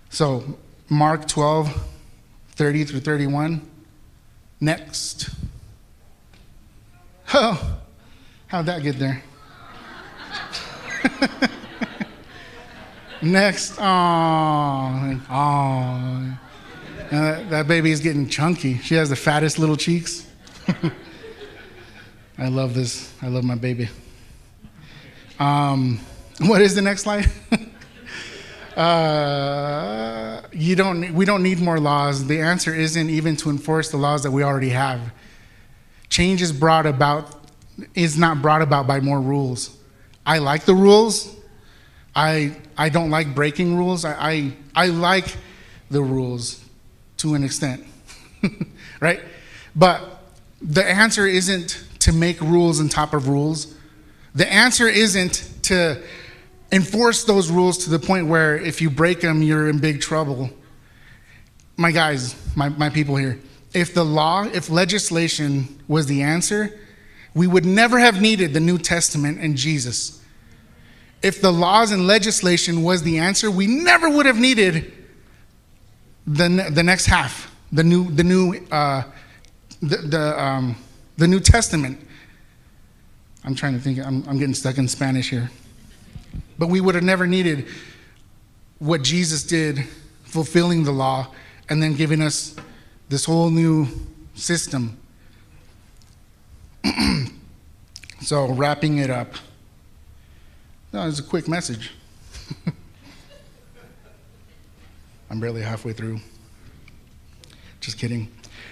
[0.10, 0.58] So,
[0.90, 1.76] Mark 12,
[2.52, 3.68] 30 through 31.
[4.60, 5.30] Next.
[7.34, 7.82] Oh,
[8.48, 9.22] how'd that get there?
[13.22, 13.76] Next.
[13.78, 16.38] Oh, oh.
[17.12, 18.80] That, that baby is getting chunky.
[18.80, 20.28] She has the fattest little cheeks.
[22.38, 23.14] I love this.
[23.22, 23.88] I love my baby.
[25.40, 26.02] Um,
[26.42, 27.32] what is the next slide?
[28.78, 31.14] uh, you don't.
[31.14, 32.28] We don't need more laws.
[32.28, 35.14] The answer isn't even to enforce the laws that we already have.
[36.10, 37.34] Change is brought about.
[37.94, 39.76] Is not brought about by more rules.
[40.26, 41.34] I like the rules.
[42.14, 44.04] I I don't like breaking rules.
[44.04, 45.38] I I, I like
[45.90, 46.67] the rules
[47.18, 47.86] to an extent,
[49.00, 49.22] right?
[49.76, 50.24] But
[50.62, 53.76] the answer isn't to make rules on top of rules.
[54.36, 56.02] The answer isn't to
[56.72, 60.50] enforce those rules to the point where if you break them, you're in big trouble.
[61.76, 63.40] My guys, my, my people here,
[63.74, 66.80] if the law, if legislation was the answer,
[67.34, 70.24] we would never have needed the New Testament and Jesus.
[71.22, 74.92] If the laws and legislation was the answer, we never would have needed
[76.28, 79.04] the, the next half, the new, the new, uh,
[79.82, 80.76] the, the um,
[81.18, 82.00] the New Testament.
[83.44, 85.50] I'm trying to think, I'm, I'm getting stuck in Spanish here.
[86.60, 87.68] But we would have never needed
[88.80, 89.86] what Jesus did,
[90.24, 91.28] fulfilling the law,
[91.70, 92.56] and then giving us
[93.10, 93.88] this whole new
[94.36, 94.98] system.
[98.22, 99.34] so, wrapping it up.
[100.92, 101.92] That was a quick message.
[105.30, 106.20] I'm barely halfway through.
[107.80, 108.32] Just kidding.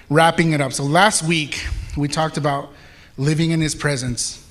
[0.10, 0.74] Wrapping it up.
[0.74, 1.66] So, last week,
[1.98, 2.70] we talked about
[3.18, 4.46] living in His presence.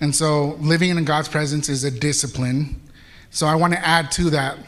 [0.00, 2.80] And so, living in God's presence is a discipline.
[3.30, 4.58] So, I want to add to that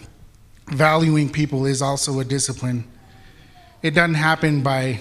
[0.69, 2.85] valuing people is also a discipline.
[3.83, 5.01] It doesn't happen by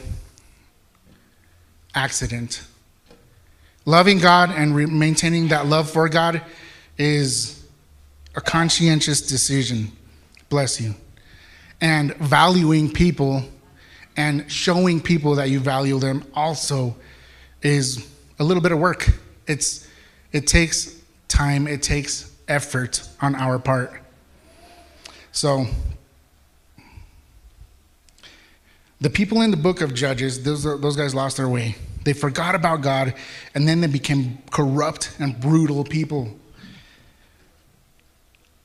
[1.93, 2.63] accident.
[3.86, 6.41] Loving God and re- maintaining that love for God
[6.97, 7.65] is
[8.36, 9.91] a conscientious decision.
[10.49, 10.95] Bless you.
[11.82, 13.44] And valuing people
[14.18, 16.96] and showing people that you value them also
[17.62, 18.06] is
[18.38, 19.10] a little bit of work.
[19.48, 19.88] It's
[20.32, 23.94] it takes time, it takes effort on our part.
[25.32, 25.68] So
[29.02, 31.76] the people in the book of Judges, those, those guys lost their way.
[32.04, 33.13] They forgot about God,
[33.56, 36.36] and then they became corrupt and brutal people.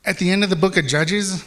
[0.05, 1.45] At the end of the book of Judges,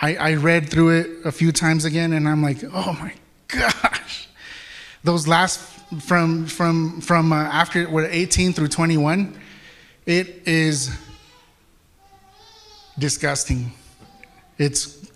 [0.00, 3.12] I, I read through it a few times again, and I'm like, oh my
[3.48, 4.28] gosh.
[5.02, 5.60] Those last
[6.00, 9.38] from from from uh, after what 18 through 21,
[10.06, 10.96] it is
[12.98, 13.72] disgusting.
[14.58, 15.10] It's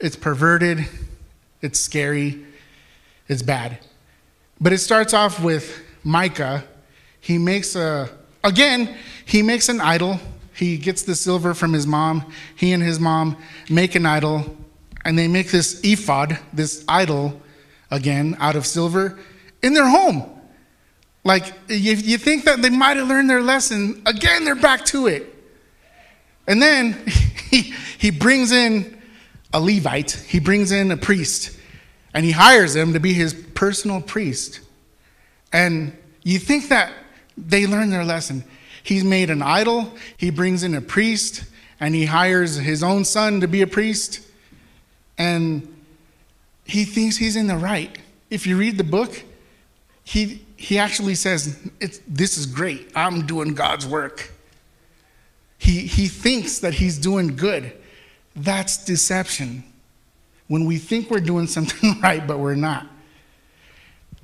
[0.00, 0.86] it's perverted,
[1.60, 2.44] it's scary,
[3.28, 3.78] it's bad.
[4.60, 6.64] But it starts off with Micah.
[7.20, 8.08] He makes a
[8.44, 10.20] again, he makes an idol
[10.56, 12.32] he gets the silver from his mom.
[12.56, 13.36] He and his mom
[13.68, 14.56] make an idol,
[15.04, 17.40] and they make this ephod, this idol,
[17.90, 19.18] again, out of silver,
[19.62, 20.24] in their home.
[21.24, 24.02] Like, you, you think that they might have learned their lesson.
[24.06, 25.34] Again, they're back to it.
[26.46, 26.92] And then
[27.50, 28.98] he, he brings in
[29.52, 31.58] a Levite, he brings in a priest,
[32.14, 34.60] and he hires him to be his personal priest.
[35.52, 36.92] And you think that
[37.36, 38.42] they learned their lesson.
[38.86, 41.42] He's made an idol, he brings in a priest,
[41.80, 44.20] and he hires his own son to be a priest.
[45.18, 45.66] And
[46.64, 47.98] he thinks he's in the right.
[48.30, 49.24] If you read the book,
[50.04, 51.68] he, he actually says,
[52.06, 52.92] This is great.
[52.94, 54.30] I'm doing God's work.
[55.58, 57.72] He, he thinks that he's doing good.
[58.36, 59.64] That's deception.
[60.46, 62.86] When we think we're doing something right, but we're not.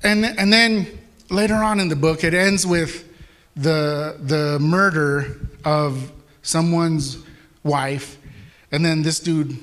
[0.05, 0.87] And, and then
[1.31, 3.09] later on in the book, it ends with
[3.57, 6.11] the, the murder of
[6.43, 7.19] someone's
[7.63, 8.19] wife,
[8.71, 9.57] and then this dude,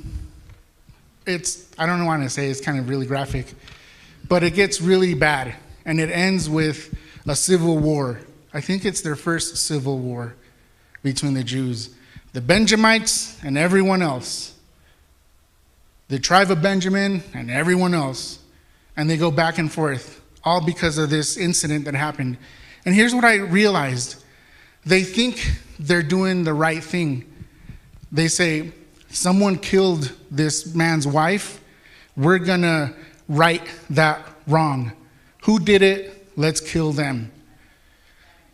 [1.26, 3.54] it's, I don't know want to say, it's kind of really graphic,
[4.28, 6.96] but it gets really bad, and it ends with
[7.28, 8.22] a civil war.
[8.54, 10.36] I think it's their first civil war
[11.04, 11.96] between the Jews.
[12.34, 14.54] the Benjamites and everyone else,
[16.08, 18.40] the tribe of Benjamin and everyone else.
[18.98, 22.38] And they go back and forth, all because of this incident that happened.
[22.90, 24.16] And here's what I realized
[24.84, 27.24] they think they're doing the right thing.
[28.12, 28.72] They say,
[29.10, 31.62] Someone killed this man's wife.
[32.18, 32.96] We're going to
[33.28, 33.62] right
[33.92, 34.92] that wrong.
[35.44, 36.32] Who did it?
[36.36, 37.32] Let's kill them.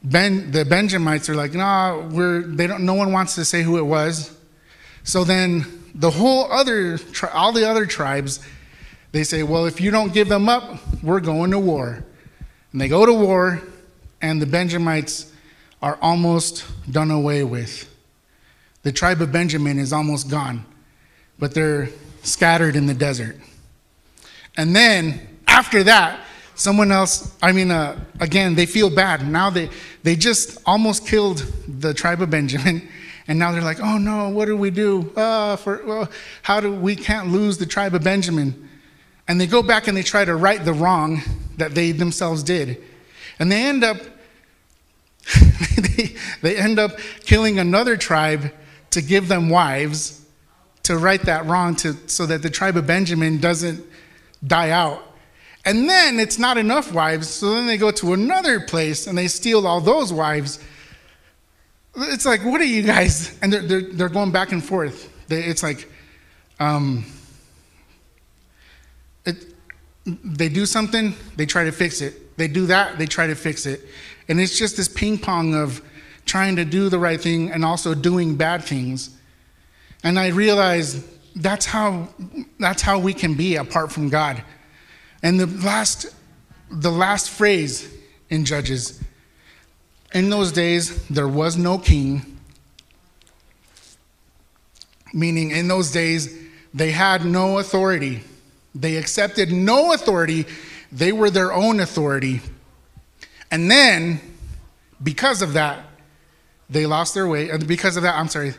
[0.03, 3.77] Ben, the Benjamites are like, nah, we're, they don't, no one wants to say who
[3.77, 4.37] it was.
[5.05, 5.65] So then
[5.95, 6.99] the whole other,
[7.31, 8.41] all the other tribes,
[9.13, 12.03] they say, well, if you don't give them up, we're going to war.
[12.73, 13.61] And they go to war,
[14.21, 15.31] and the Benjamites
[15.81, 17.89] are almost done away with.
[18.83, 20.65] The tribe of Benjamin is almost gone,
[21.39, 21.89] but they're
[22.23, 23.37] scattered in the desert.
[24.57, 26.19] And then after that,
[26.55, 29.27] someone else, I mean, uh, again, they feel bad.
[29.27, 29.69] Now they,
[30.03, 32.87] they just almost killed the tribe of Benjamin.
[33.27, 35.11] And now they're like, oh no, what do we do?
[35.15, 36.11] Uh, for, well,
[36.43, 38.69] how do we can't lose the tribe of Benjamin?
[39.27, 41.23] And they go back and they try to right the wrong
[41.57, 42.83] that they themselves did.
[43.39, 43.97] And they end up,
[45.77, 48.51] they, they end up killing another tribe
[48.91, 50.25] to give them wives
[50.83, 53.83] to right that wrong to, so that the tribe of Benjamin doesn't
[54.45, 55.01] die out.
[55.65, 59.27] And then it's not enough wives, so then they go to another place and they
[59.27, 60.59] steal all those wives.
[61.95, 63.37] It's like, what are you guys?
[63.41, 65.11] And they're, they're, they're going back and forth.
[65.27, 65.91] They, it's like,
[66.59, 67.03] um,
[69.25, 69.43] it,
[70.05, 72.13] they do something, they try to fix it.
[72.37, 73.81] They do that, they try to fix it.
[74.27, 75.81] And it's just this ping pong of
[76.25, 79.15] trying to do the right thing and also doing bad things.
[80.03, 81.03] And I realized
[81.35, 82.09] that's how,
[82.59, 84.43] that's how we can be apart from God.
[85.21, 86.07] And the last,
[86.69, 87.91] the last phrase
[88.29, 89.01] in Judges
[90.15, 92.39] in those days, there was no king,
[95.13, 96.33] meaning in those days,
[96.73, 98.21] they had no authority.
[98.73, 100.45] They accepted no authority,
[100.95, 102.41] they were their own authority.
[103.51, 104.21] And then,
[105.03, 105.85] because of that,
[106.69, 107.49] they lost their way.
[107.49, 108.53] And because of that, I'm sorry,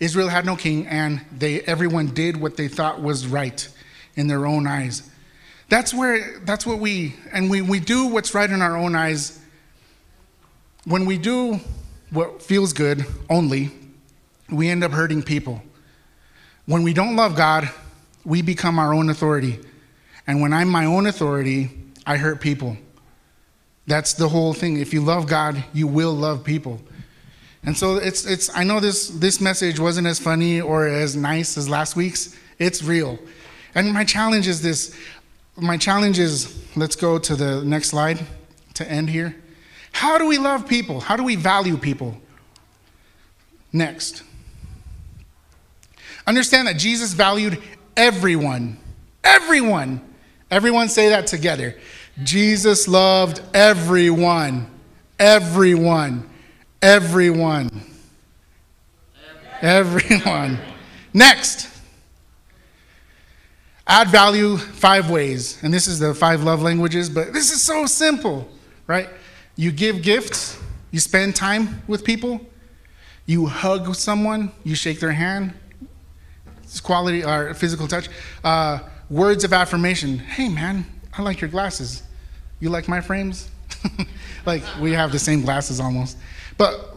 [0.00, 3.68] Israel had no king, and they everyone did what they thought was right
[4.16, 5.08] in their own eyes.
[5.68, 9.38] That's where that's what we and we, we do what's right in our own eyes.
[10.84, 11.60] When we do
[12.10, 13.70] what feels good only,
[14.50, 15.62] we end up hurting people.
[16.66, 17.70] When we don't love God,
[18.24, 19.60] we become our own authority.
[20.26, 21.70] And when I'm my own authority,
[22.06, 22.76] I hurt people.
[23.86, 24.78] That's the whole thing.
[24.78, 26.80] If you love God, you will love people.
[27.64, 31.56] And so it's, it's I know this, this message wasn't as funny or as nice
[31.56, 32.36] as last week's.
[32.58, 33.18] It's real.
[33.74, 34.96] And my challenge is this.
[35.56, 38.24] My challenge is let's go to the next slide
[38.74, 39.36] to end here.
[39.92, 41.00] How do we love people?
[41.00, 42.16] How do we value people?
[43.72, 44.22] Next.
[46.26, 47.60] Understand that Jesus valued
[47.96, 48.78] everyone.
[49.24, 50.00] Everyone.
[50.52, 51.74] Everyone say that together.
[52.22, 54.70] Jesus loved everyone.
[55.18, 56.28] Everyone.
[56.82, 57.70] Everyone.
[59.62, 60.58] Everyone.
[61.14, 61.70] Next.
[63.86, 65.58] Add value five ways.
[65.62, 68.46] And this is the five love languages, but this is so simple,
[68.86, 69.08] right?
[69.56, 72.42] You give gifts, you spend time with people,
[73.24, 75.54] you hug someone, you shake their hand.
[76.62, 78.10] It's quality or physical touch.
[78.44, 78.80] Uh,
[79.12, 80.18] words of affirmation.
[80.18, 80.86] Hey, man,
[81.16, 82.02] I like your glasses.
[82.60, 83.50] You like my frames?
[84.46, 86.16] like, we have the same glasses almost.
[86.56, 86.96] But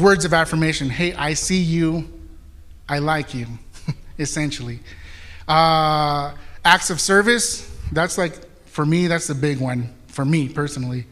[0.00, 2.10] words of affirmation hey, I see you,
[2.88, 3.46] I like you,
[4.18, 4.80] essentially.
[5.46, 6.34] Uh,
[6.64, 11.06] acts of service, that's like, for me, that's the big one, for me personally.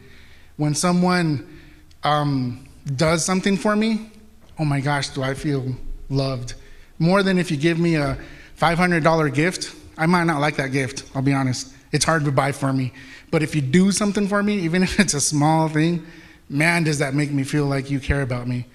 [0.56, 1.60] When someone
[2.04, 2.66] um,
[2.96, 4.10] does something for me,
[4.58, 5.76] oh my gosh, do I feel
[6.08, 6.54] loved.
[6.98, 8.16] More than if you give me a
[8.58, 11.72] $500 gift, I might not like that gift, I'll be honest.
[11.92, 12.92] It's hard to buy for me.
[13.30, 16.06] But if you do something for me, even if it's a small thing,
[16.48, 18.66] man, does that make me feel like you care about me.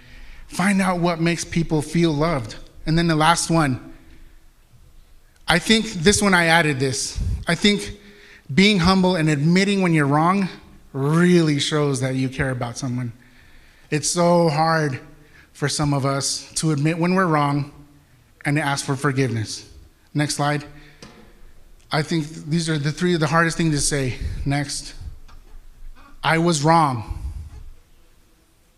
[0.48, 2.56] Find out what makes people feel loved.
[2.86, 3.94] And then the last one.
[5.48, 7.22] I think this one I added this.
[7.48, 8.00] I think
[8.54, 10.50] being humble and admitting when you're wrong
[10.94, 13.12] really shows that you care about someone.
[13.90, 15.00] It's so hard
[15.54, 17.72] for some of us to admit when we're wrong
[18.46, 19.70] and to ask for forgiveness.
[20.14, 20.66] Next slide.
[21.92, 24.16] I think these are the three of the hardest things to say.
[24.46, 24.94] Next.
[26.24, 27.20] I was wrong.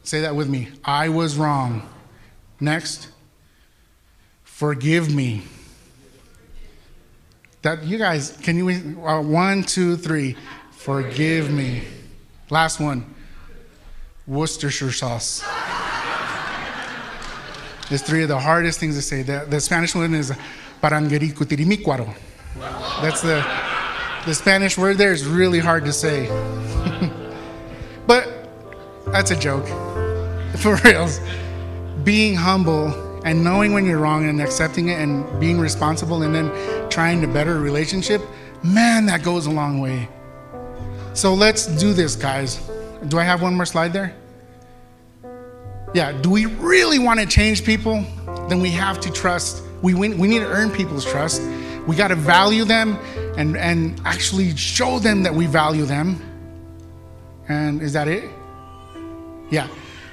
[0.03, 0.69] Say that with me.
[0.83, 1.87] I was wrong.
[2.59, 3.09] Next.
[4.43, 5.43] Forgive me.
[7.61, 10.37] That you guys, can you uh, one, two, three.
[10.71, 11.83] Forgive me.
[12.49, 13.15] Last one.
[14.27, 15.43] Worcestershire sauce.
[17.89, 19.23] There's three of the hardest things to say.
[19.23, 20.31] The, the Spanish one is
[20.81, 22.13] parangaricutirimícuaro.
[23.01, 23.45] That's the,
[24.25, 26.27] the Spanish word there is really hard to say.
[28.07, 28.49] but
[29.07, 29.67] that's a joke.
[30.57, 31.19] For reals.
[32.03, 36.89] Being humble and knowing when you're wrong and accepting it and being responsible and then
[36.89, 38.21] trying to better a relationship,
[38.63, 40.07] man, that goes a long way.
[41.13, 42.57] So let's do this, guys.
[43.07, 44.15] Do I have one more slide there?
[45.93, 48.05] Yeah, do we really want to change people?
[48.47, 49.63] Then we have to trust.
[49.81, 51.41] We, we need to earn people's trust.
[51.89, 52.99] We got to value them
[53.35, 56.21] and, and actually show them that we value them.
[57.47, 58.29] And is that it?
[59.49, 59.67] Yeah,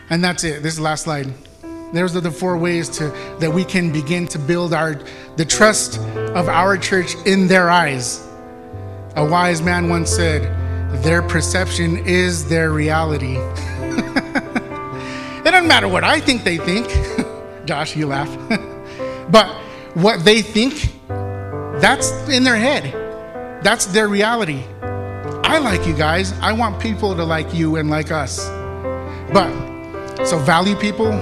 [0.08, 0.62] and that's it.
[0.62, 1.30] This is the last slide.
[1.92, 3.10] There's are the four ways to
[3.40, 4.98] that we can begin to build our
[5.36, 8.26] the trust of our church in their eyes.
[9.16, 10.44] A wise man once said,
[11.02, 16.88] "Their perception is their reality." it doesn't matter what I think they think.
[17.66, 18.34] Josh, you laugh.
[19.30, 19.54] but
[19.92, 20.96] what they think,
[21.86, 23.62] that's in their head.
[23.62, 24.64] That's their reality.
[24.82, 26.32] I like you guys.
[26.40, 28.44] I want people to like you and like us.
[29.32, 31.12] But so value people,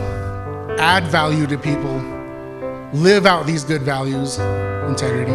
[0.80, 1.94] add value to people,
[2.94, 4.38] live out these good values,
[4.88, 5.34] integrity,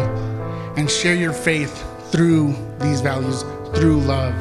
[0.76, 4.34] and share your faith through these values, through love.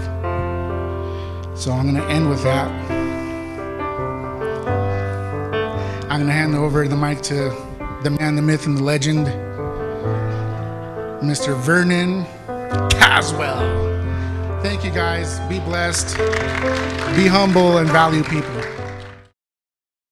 [1.55, 2.67] So I'm going to end with that.
[6.09, 7.55] I'm going to hand over the mic to
[8.01, 9.27] the man, the myth, and the legend,
[11.22, 11.55] Mr.
[11.57, 12.26] Vernon
[12.91, 13.59] Caswell.
[14.61, 15.39] Thank you guys.
[15.49, 16.17] Be blessed,
[17.15, 18.78] be humble, and value people.